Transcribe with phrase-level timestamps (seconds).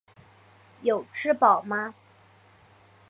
[0.81, 1.93] 有吃饱吗？